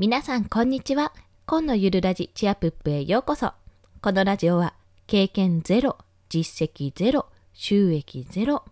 [0.00, 1.12] 皆さんこんにちは。
[1.44, 3.52] 今のゆるラジチアプップへようこそ。
[4.00, 4.74] このラジオは
[5.08, 8.64] 経験ゼロ、実績ゼロ、収益ゼロ。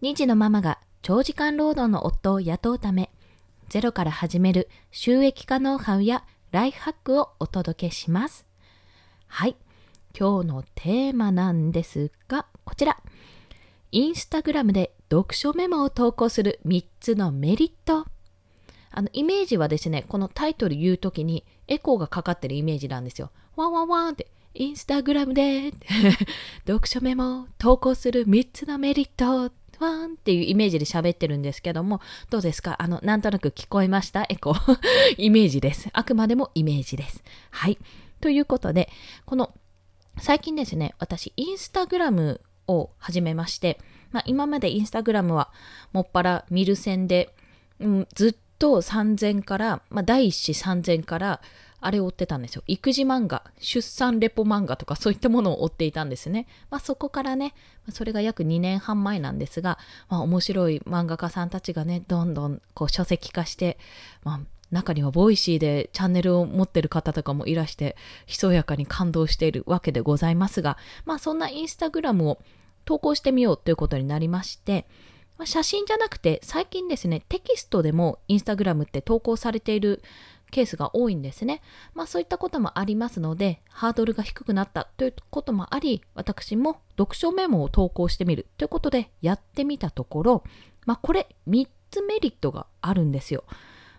[0.00, 3.10] 2児のママが長時間労働の夫を雇うため、
[3.68, 8.46] ゼロから始める収益化ノウハウやライフハックをお届けします。
[9.26, 9.56] はい。
[10.18, 12.96] 今日のテーマなんですが、こちら。
[13.92, 18.09] インスタグラムで読書メモを投稿する3つのメリット。
[18.90, 23.30] あの、イメージはですね、このタイトル言うときにエコーがかかってるイメージなんですよ。
[23.56, 25.72] ワンワンワンって、インスタグラムで
[26.66, 32.00] 読書メモ投稿する3つのメリットワンっていうイメージで喋ってるんですけども、
[32.30, 32.76] どうですか？
[32.80, 34.26] あの、なんとなく聞こえました？
[34.28, 34.78] エコー。
[35.18, 35.88] イメージです。
[35.92, 37.22] あくまでもイメージです。
[37.50, 37.78] はい。
[38.20, 38.90] ということで、
[39.24, 39.54] この、
[40.18, 45.52] 最近ですね、私、インスタグラムを始めまして、まあ、今までインスタグラムは
[45.92, 47.32] もっぱら見る専で、
[47.78, 51.40] うん、ずっとと3000から、まあ、第一子3000から
[51.80, 52.62] あれを追ってたんですよ。
[52.66, 56.46] 育児漫画、出産レポ漫画とかそういったものを追っていたんですね。
[56.70, 57.54] まあそこからね、
[57.90, 59.78] それが約2年半前なんですが、
[60.10, 63.78] まあ面白い漫画家さんたちがね、どんどんこう書籍化して、
[64.24, 64.40] まあ
[64.70, 67.96] 中にはボイシーでチャンネルを持ってる方とかもいらして、
[68.26, 72.38] ひそやかに感動しているわけでございますが、まあそんなインスタグラムを
[72.84, 74.84] 投稿してみようということになりまして、
[75.40, 80.02] まあ、写真じゃなくて最近ですねテキストでもインスタグラムって投稿されている
[80.50, 81.62] ケースが多いんですね。
[81.94, 90.44] まあそういったこともありますので、ハードルが低くなったということもあり、私も読書メモを投稿してみるということでやってみたところ、
[90.86, 93.44] まあこれ3つメリットがあるんですよ。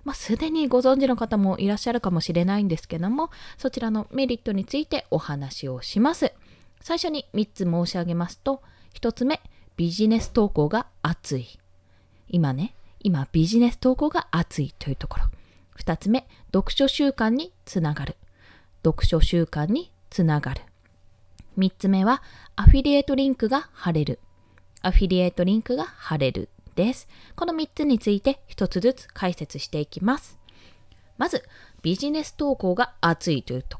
[0.03, 6.34] まあすでにご存知の方もいらっしゃるかもしれないんですけども、そちらのメリットについてお話をします。
[6.81, 8.62] 最初に3つ申し上げますと、
[8.94, 9.42] 1つ目、
[9.77, 11.59] ビジネス投稿が熱い。
[12.30, 15.25] 今ね、今ビジネス投稿が熱いというところ。
[15.80, 18.16] 2つ目、読書習慣につながる。
[18.83, 20.61] 読書習慣につながる。
[21.58, 22.22] 3つ目は、
[22.55, 24.19] アフィリエイトリンクが貼れる。
[24.81, 27.07] アフィリエイトリンクが貼れるです。
[27.35, 30.38] この3つについて1つずつ解説していきます。
[31.18, 31.44] まず、
[31.81, 33.78] ビジネス投稿が熱いというと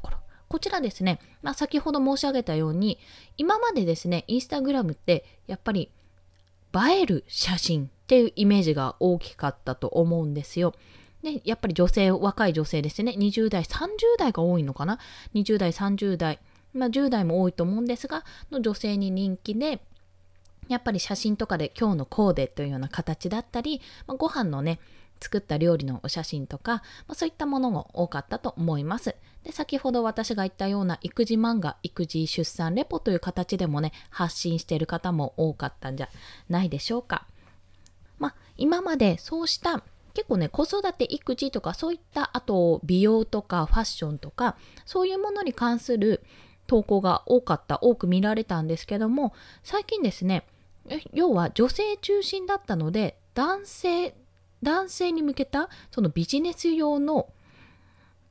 [0.52, 0.58] こ。
[0.62, 2.98] ちらですね、まあ、先ほど申し上げたように、
[3.36, 5.90] 今までですね、インスタグラムってやっぱり
[6.74, 10.74] 映える写真っていうイメージが大きかったと思うんですよ。
[11.22, 14.98] で、やっぱり女性、若い女性ですね、20代、30代が多いのかな
[15.34, 16.38] ?20 代、30代、
[16.72, 19.80] まあ10代も多いと思うんですが、の女性に人気で、
[20.68, 24.78] やっぱり写真とかで今日のコーデというような形だったり、まあ、ご飯のね、
[25.22, 29.14] 作った料理のお写真とか、まあ、そういったものも多かったと思います。
[29.44, 36.08] で、先ほど私が言ったような育児漫画、育児出産レポという形でもね、発信している方も多かったんじゃ
[36.48, 37.26] ないでしょうか。
[38.18, 39.82] まあ、今までそうした
[40.14, 46.22] 結構ね、子育て、育児とかそういった、あと美容とかファッションとか、そういうものに関する
[46.66, 50.44] 投稿が多かった、多く見られたんですけども、最近ですね、
[51.12, 54.14] 要は女性中心だったので、男性
[54.62, 57.28] 男性に向けたそのビジネス用の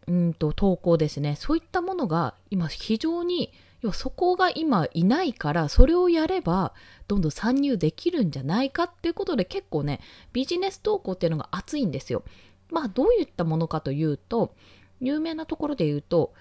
[0.08, 1.36] うんと投稿ですね。
[1.36, 6.74] そういったものが今非常に要はそこが今いないからそれをやれば
[7.08, 10.00] どんどん参入できるんじゃないかっていうことで結構ね
[10.34, 12.24] ビジネス投稿っていうのが熱いんですよ。
[12.70, 14.54] まあどういったものかというと
[15.00, 16.34] 有名なところで言うと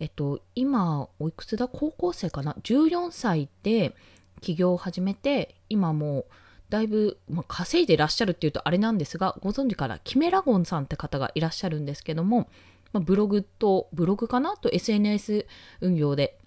[0.00, 1.68] えっと今おいくつだ？
[1.68, 3.94] 高校生かな？14歳で
[4.40, 6.26] 起業を始めて今もう
[6.70, 12.48] だいぶ、まあ、稼いでらっしゃるっていうとあれなんですがご存知からキメラゴンさんって方がいらっしゃるんですけども、
[12.92, 15.46] まあ、ブログとブログかなと SNS
[15.80, 16.38] 運用で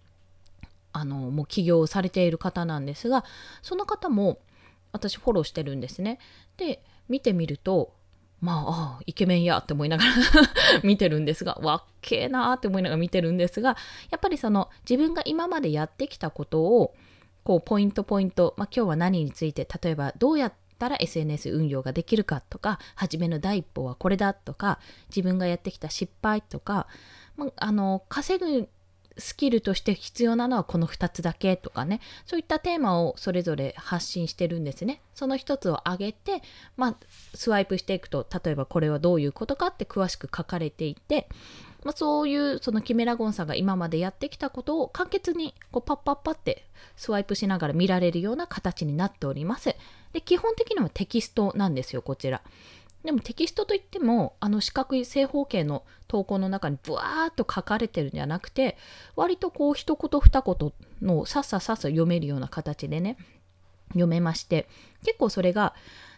[0.93, 3.23] あのもう起業されている方なんですが
[3.61, 4.39] その方も
[4.91, 6.19] 私フォローしてるんですね。
[6.57, 7.93] で見てみると
[8.41, 10.11] まあ、ああ、イケメンやって思いながら
[10.83, 13.77] 見てるんですが、わっけえなーって思いながら見てるんですが、
[14.09, 16.95] やっぱりその自分が今までやってきたことを、
[17.43, 24.79] こうポイントポイント、まあ、今日は何について例えばどうやったら SNS 運用ができるかとか初めの第一歩はこれだとか
[25.09, 26.87] 自分がやってきた失敗とか、
[27.35, 28.69] まあ、あの稼ぐ
[29.17, 31.99] スキルとして必要なのはこの2つだけとかね。
[32.25, 35.01] そういったテーマをそれぞれ発信してるんですね。
[35.15, 36.41] その1つを挙げて、
[36.77, 36.95] まあ、
[37.35, 41.27] スワイプしていくと例えばこれはどういうことかって詳しく書かれていて
[41.83, 49.75] まあ、そういうそのキメラゴンさんが今までやってきたことを簡潔にこうパッパッパってスワイプしながら見られるような形になっております。
[50.13, 52.41] で、基本的にはテキストなんですよ、こちら。
[53.03, 58.77] でもテキストといっても、あの四角い正方形の投稿の中にブワーっと書かれてるんじゃなくて、
[59.15, 63.17] 割とこう一言二言のさっささっさ読めるような形でね、
[63.89, 64.67] 読めまして、
[65.03, 65.73] 結構それが、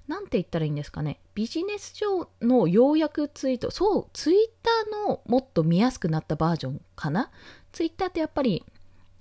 [0.07, 1.19] 何て言ったらいいんですかね。
[1.33, 7.31] ビジネス上の要約ツイートそうツイッターのもっと見やすくなったバージョンかな。
[7.71, 8.65] ツイッターってやっぱり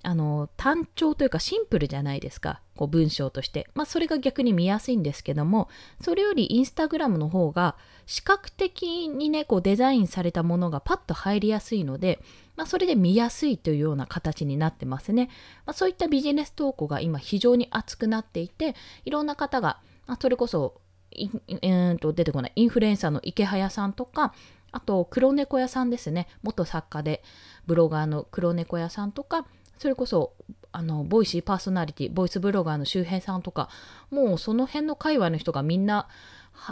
[0.05, 2.59] あの単調というかシンプルじゃないですか。
[2.75, 3.69] こう文章として。
[3.73, 5.69] まあそれが逆に見やすいんですけども
[6.01, 7.75] それよりインスタグラムの方が
[8.05, 12.19] 視覚的にねこうデザインされたものがパッと入りやすいので、
[12.57, 15.29] まあ、それで見やすいというような形になってますね、
[15.65, 18.75] まあ、そういったビジネス投稿が今非常に熱くなっていて
[19.05, 20.81] いろんな方が、あ、それこそ
[21.15, 24.33] えー、と出てこないインフルエンサーのイケハヤさんとか
[24.71, 26.27] あと黒猫屋さんですね。
[26.41, 27.23] 元作家で
[27.67, 29.45] ブロガーの黒猫屋さんとか
[29.77, 30.33] それこそ
[30.71, 33.69] あのボイシーパーソナリティボイスブロガーの周平さんとか
[34.09, 36.07] もうその辺の界隈の人がみんな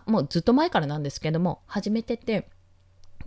[0.07, 2.49] もうずっと前からなんですけども始めてて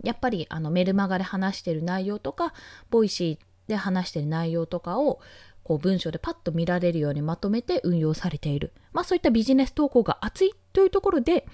[0.03, 2.53] やっぱりあのメルマガで話してる内容とか
[2.89, 5.21] ボイシーで話してる内容とかを
[5.65, 11.47] こう文章でパッと見られるようにまとめて運用されている、まあ、そういったビジネス投稿が熱いというところで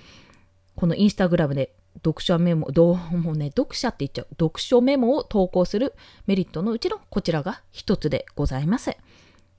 [0.75, 1.73] このインスタグラムで
[2.03, 5.93] 読書メモ、どうもね、読者って言っちゃう、読書メモを投稿する
[6.25, 8.91] メリットのうちのこちらが一つでございます。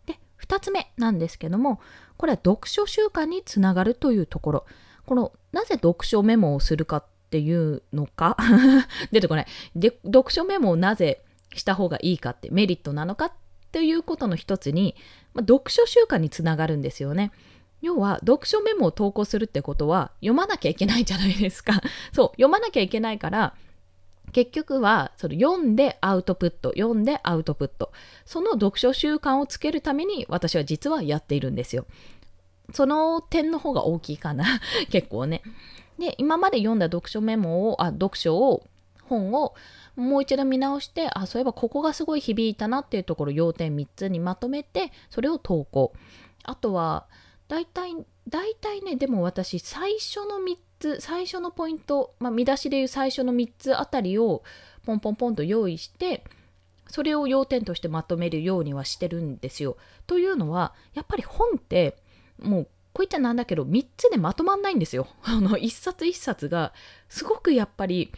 [0.06, 1.80] で、二つ目なんですけども、
[2.16, 4.66] これは読書習慣につながるというところ。
[5.06, 8.36] この、なぜ読書メモをするかっていうのか
[9.12, 9.46] 出てこない。
[9.76, 11.22] で、読書メモをなぜ
[11.54, 13.32] した方がいいかってメリットなのかっ
[13.72, 14.94] ていうことの一つに、
[15.34, 17.32] まあ、読書習慣につながるんですよね。
[17.80, 21.80] 要は読書メモを投稿するってことは読まなきゃいけないじゃないですか。
[22.14, 23.54] そう、読まなきゃいけないから、
[24.32, 27.92] 結局はその読んでアウトプット、読んでアウトプット。
[28.24, 31.86] その読書習慣をつけるために私は実はやっているんですよ。
[32.72, 34.60] その点の方が大きいかな。
[34.90, 35.42] 結構ね。
[35.98, 38.64] で、今まで読んだ読書メモを、あ、読書を、
[39.04, 39.54] 本を
[39.96, 45.92] もう一度見直して、あ、そういえばここがすごい響いたなっていうところ、要点3つにまとめて、それを投稿。
[46.44, 47.06] あとは、
[47.48, 47.94] 大体
[48.28, 54.42] 大体ねでも私最初の3つ最初のポイント、まあ、見出しでいう最初の3つあたりを
[54.86, 56.24] ポンポンポンと用意して
[56.88, 59.76] それを要点としてまとめるようにはしてるんですよ。
[60.06, 61.96] というのはやっぱり本って
[62.38, 65.06] もうこういったなんだけど3つでまとまんないんですよ。
[65.22, 66.72] あの一冊一冊が
[67.08, 68.12] すごくやっぱり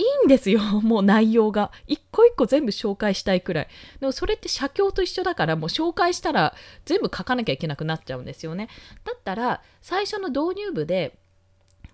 [0.00, 1.70] いいんですよ、 もう内容が。
[1.86, 3.68] 一個一個全部紹介したいくらい。
[4.00, 6.54] でもそれって写経と一緒だから、もう紹介したら
[6.86, 8.68] 全部書かなきゃいけなくなっちゃうんですよね。
[9.04, 11.18] だったら、最初の導入部で、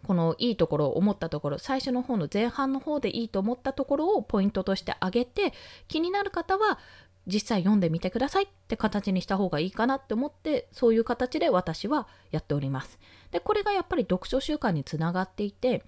[0.06, 5.52] このいいところ思ったところ、最初の方の前半の方でいいと思ったところをポイントとして挙げて、
[5.88, 6.78] 気になる方は
[7.26, 13.00] 実際読んでみてくださいって形にした方がいいかなって思ってそういう形で私はやっております。
[13.32, 15.82] でこれがやっぱり読書習慣につながっていて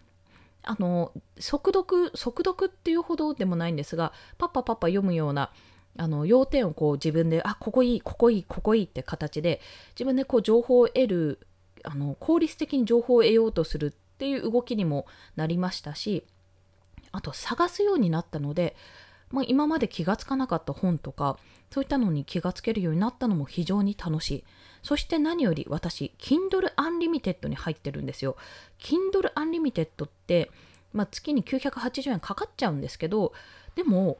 [0.70, 5.50] あの速読速読っていうほどでもないんですがパッパパッパ読むような
[5.97, 9.62] あの要点をこう自分であここいいここいいここいいって形で
[9.94, 11.38] 自分でこう情報を得る
[11.85, 15.06] あの効率的に情報を得ようとするっていう動きにも
[15.37, 16.26] なりましたし
[17.12, 18.76] あと探すようになったので、
[19.31, 21.38] まあ、今まで気がつかなかった本とか
[21.70, 24.44] そういったのに気がつけるようになったのも非常に楽しい。
[24.83, 28.37] そして何より私、Kindle Unlimited に入ってるんですよ。
[28.79, 30.51] Kindle Unlimited って、
[30.93, 33.33] まあ、月に980円かかっちゃうんですけど、
[33.75, 34.19] でも、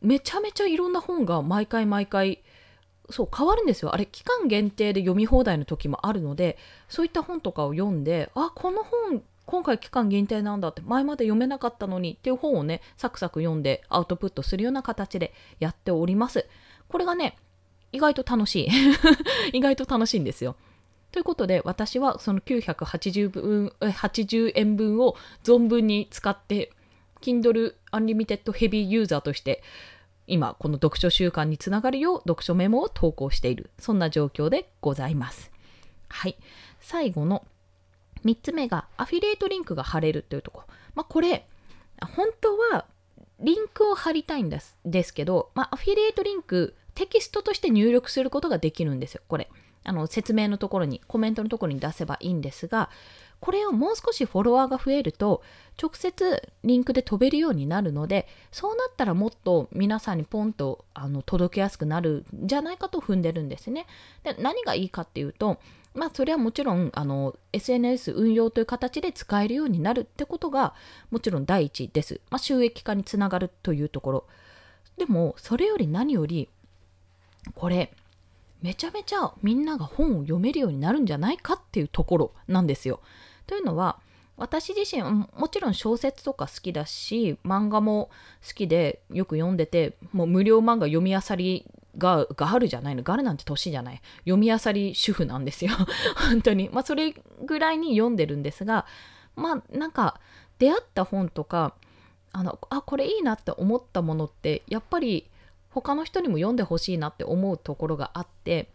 [0.00, 2.42] めちゃめちゃいろんな本が毎回毎回、
[3.10, 3.94] そう変わるんですよ。
[3.94, 6.58] あれ、期間限定で読み放題の時もあるので、
[6.88, 16.46] そういった本とかを読んで、あ、この本今回期間限定なんだって前まで読めなかったのにっていう本をねサクサク読んでアウトプットするような形でやっております
[16.88, 17.36] これがね、
[17.94, 18.68] 意外と楽しい。
[19.56, 20.56] 意外と楽しいんですよ。
[21.12, 26.72] ということで、私はその980分80円分を存分に使って、
[27.20, 29.62] Kindle Unlimited Heavy ユーザーとして、
[30.26, 33.70] 今、この読書習慣につながるよう読書メモを投稿している。
[33.78, 35.52] そんな状況でございます。
[36.08, 36.36] はい。
[36.80, 37.46] 最後の
[38.24, 40.66] 3つ目が、アフィリエイトリンクが貼れるというところ。
[40.96, 41.46] まあ、これ、
[42.16, 42.86] 本当は
[43.38, 49.48] リンクを貼りたいんですですけど、まあ、アフィリエイトリンクテキストとして入力することができるんですよこれ
[49.84, 52.88] あの説明のところにコメントのところに出せばいいんですが
[53.40, 55.42] これをもう少しフォロワーが増えると
[55.80, 63.86] 直接リンクで飛べるようになるのでそうなったらもっと皆さんにポンとあの届けやすくなるんじゃないかと踏んでるんですね。
[64.22, 65.58] で何がいいかっていうと
[65.92, 70.72] まあそれはもちろんあの SNS 運用という形で使えるようになるってことが
[71.10, 72.22] もちろん第一です。
[72.30, 74.24] まあ、収益化につながるというところ。
[74.96, 76.48] でもそれより何より
[77.54, 77.92] これ
[78.62, 83.00] めちゃめちゃみんなが本を読めるようになるんじゃないかっていうところなんですよ。
[83.46, 83.98] というのは
[84.36, 88.10] 私自身もちろん小説とか好きだし漫画も
[88.46, 91.66] 好きでよく読んでてもう無料漫画読み漁り
[91.98, 93.02] がガールじゃないの。
[93.02, 94.00] ガールなんて年じゃない。
[94.20, 95.72] 読みあさり主婦なんですよ。
[96.28, 96.70] 本当に。
[96.72, 98.86] まあそれぐらいに読んでるんですが
[99.36, 100.20] まあなんか
[100.58, 101.74] 出会った本とか
[102.32, 105.28] あのあこれいいなって思ったものってやっぱり
[105.74, 108.70] 他の人にも読んでほしいなって思うところがあって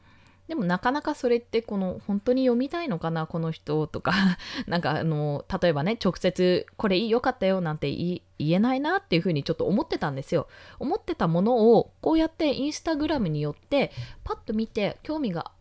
[0.49, 4.13] でもなかなかそれってこの本当に読みたいのかなこの人とか。
[4.65, 10.47] なんかあの例えばね直接これいいよかったよなんて言えないなっていうふうにちょっと思ってたんですよ。
[10.79, 13.91] 思ってたものをこうやってインスタグラムによって
[14.23, 15.51] パッと見て興味が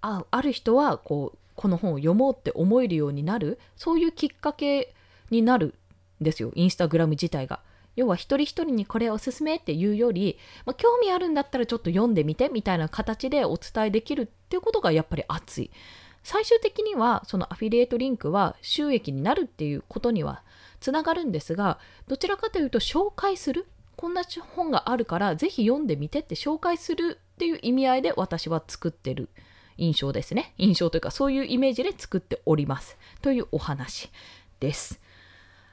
[0.00, 3.60] ある人はこうこの本を読もうって思えるようになる。
[3.76, 4.92] そういうきっかけ
[5.30, 5.74] になる
[6.20, 7.60] んですよインスタグラム自体が。
[7.96, 15.70] 要は一人一人にこれおすすめっていうより、まあ、興味あるんだったらちょっと読んでみてみたいな形でお伝えできるっていうことがやっぱり熱い。
[16.22, 20.42] 最終的にはそのアフィリエイトリンクは収益になるっていうことには
[20.80, 29.28] つながるんですがどちらかというと紹介するこんな本があるからぜひ読んでみてって紹介するっていう意味合いで私は作ってる
[29.76, 30.54] 印象ですね。
[30.56, 32.96] 印象というかそういうイメージで作っております。
[33.22, 34.10] というお話
[34.60, 35.00] です。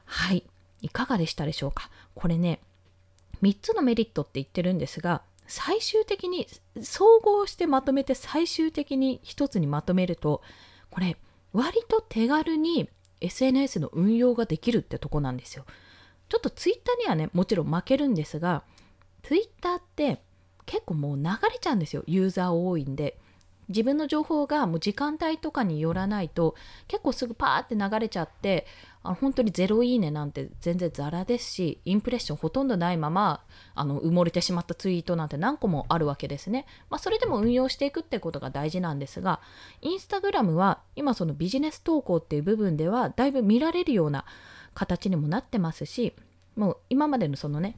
[0.04, 0.44] はい。
[0.82, 1.90] いかがでしたでしょうか？
[2.14, 2.60] これね
[3.42, 6.46] 3つのメリットって言ってるんですが最終的に
[6.82, 10.42] 総合してまとめて最終的に1つにまとめると
[10.90, 11.16] これ
[11.52, 12.88] 割と手軽に
[13.20, 15.64] SNS の運用ができるってとこなんですよ。
[16.28, 18.62] ちょっと Twitter にはねもちろん負けるんですが
[19.22, 20.22] Twitter って
[20.64, 23.18] 結構もう流れちゃうんですよユーザー多いんで。
[23.68, 26.56] 自分の情報がもう時間帯とかによらないと
[26.88, 28.66] 結構すぐパーって流れちゃって
[29.04, 33.42] あ本当にゼロいいねなんて全然ザラですしインプレッションほとんどないまま
[33.74, 39.40] あの埋もれてしまったツイートなんて何個もあるわけですね、まあ、それでも運用していくってことが大事なんですが
[39.80, 44.24] インスタグラムは今そのビジネス投稿っていう部分ではだいぶ見られるような
[44.74, 46.14] 形にもなってますし
[46.56, 47.76] もう今までのそのね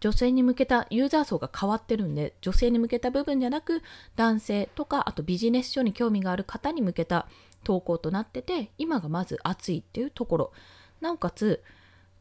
[0.00, 3.80] 女性に向けたユーザー層が変わってるんで女性に向けた部分じゃなく
[4.16, 7.26] 男性とかあとビジネス書に興味がある方に向けた
[7.64, 10.52] 投稿となってて今がまず熱いっていうところ。
[11.00, 11.62] なおかつ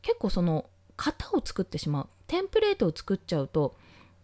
[0.01, 0.65] 結構その
[0.97, 2.07] 型を作ってしまう。
[2.27, 3.75] テンプレートを作っちゃうと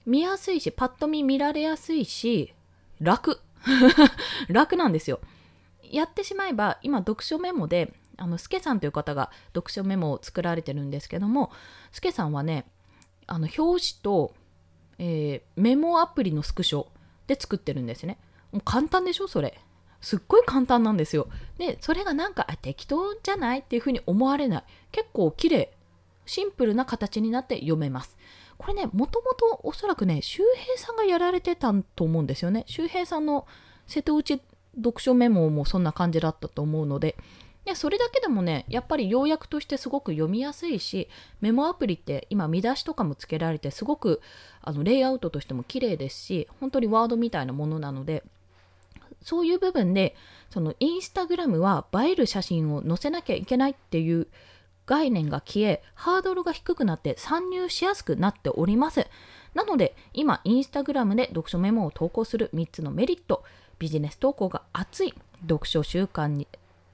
[0.05, 2.53] 見やすいしパッと見見られやすいし
[2.99, 3.39] 楽。
[4.49, 5.19] 楽なんですよ。
[5.83, 11.51] やってしまえば今読書メモであのスケさんという方が読書メモを作られてるんですけども
[11.91, 12.65] スケさんはね
[13.27, 14.33] あの表紙と、
[14.97, 16.87] えー、メモアプリのスクショ
[17.27, 18.17] で作ってるんですね。
[18.51, 19.59] もう簡単でしょそれ。
[20.01, 21.27] すっごい簡単なんですよ。
[21.57, 24.63] で、それがなんか適当じゃないっていうふうに思われない。
[24.91, 25.71] 結構綺麗、
[26.25, 28.17] シンプルな形になって読めます。
[28.57, 32.63] これね、もともとおそらくね、周平さんがやられてたと思うんですよね。
[32.67, 33.47] 周平さんの
[33.87, 34.41] 瀬戸内
[34.75, 37.17] 読書メモもそんな感じだったと思うので、
[37.65, 41.09] でそれだけでもね、やっぱり要約としてすごく読みやすいし、
[41.41, 44.21] メモアプリって今見出しとかもつけられて、すごく
[44.61, 48.23] あのレイアウトとしても綺麗ですし、本当にワードみたいなものなので、
[49.21, 50.15] そういう部分で
[50.49, 54.27] そのインスタグラムは映える写真を載せなきゃいけないっていう
[54.85, 59.05] 概念が消えハードルが低くなって参入しやすくなっております。
[59.53, 63.43] なので今インスタグラムで読書メモを投稿する3つのメリット
[63.77, 66.47] ビジネス投稿が熱い読書習慣に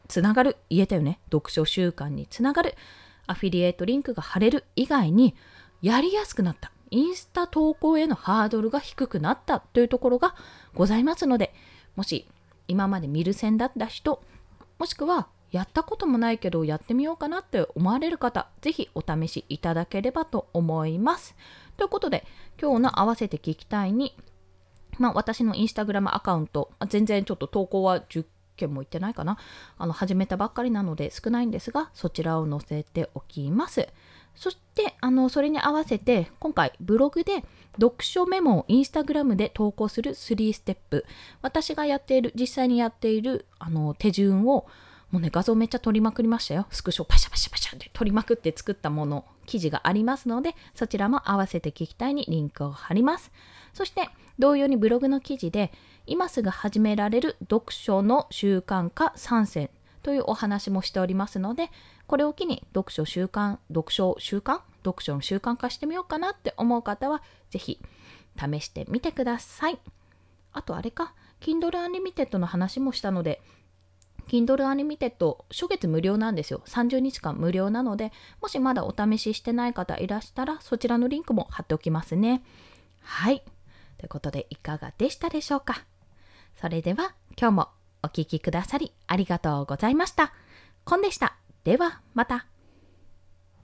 [0.07, 2.75] つながる言えたよね読書習慣につながる
[3.27, 5.35] アフィリエイトリンクが貼れる以外に
[5.81, 10.35] やりやすくなったインスタ投稿へのハードルが低くなったというところが
[10.73, 11.53] ございますので
[11.95, 12.27] もし
[12.67, 14.23] 今まで見る線だった人
[14.79, 21.35] もしくはやったこともないけどやってみようかなって思われる方是非お試しいただければと思います。
[21.77, 22.25] ということで
[22.61, 24.15] 今日の合わせて聞きたいに
[24.97, 28.25] まあ、私のインスタグラムアカウント、全然ちょっと投稿は10
[28.55, 29.37] 件もいってないかな。
[29.77, 33.87] あの、始めたばっかりなので少ないんですが、そちらを載せておきます。
[34.35, 37.43] そして、あの、それに合わせて、今回ブログで
[37.79, 41.05] 読書メモをインスタグラムで投稿する3ステップ。
[41.41, 44.67] 私がやっている実際にやっているあの手順を
[45.11, 46.67] もうね画像めっちゃ撮りまくりましたよ。
[46.71, 53.31] スクショパシャパシャパシャって撮りまくって作ったもの記事がありますのでそちらも合わせて聞きたいにリンクを貼ります。
[53.73, 55.71] そして同様にブログの記事で
[56.05, 59.69] 今すぐ始められる読書の習慣化参戦
[60.03, 61.71] というお話もしておりますので
[62.07, 64.61] これを機に読書習慣読書習慣？
[64.83, 67.81] 読書の習慣化してみようかなって思う方は、ぜひ
[68.39, 69.79] 試してみてください。
[70.53, 73.41] あとあれか、Kindle Unlimited の話もしたので、
[74.27, 76.61] Kindle Unlimited 初月無料なんですよ。
[76.67, 82.43] 30日間無料なので、もしまだお試ししてない方いらしたら、そちらのリンクも貼っておきますね。
[83.01, 83.43] はい。
[83.97, 85.83] ということで、いかがでしたでしょうか？
[86.61, 87.69] それでは、今日も
[88.03, 90.31] お聴きくださりありがとうございました。
[90.83, 91.35] コンでした。
[91.65, 92.45] では、また。